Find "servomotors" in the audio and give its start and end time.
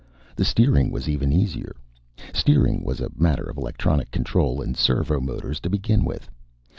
4.75-5.59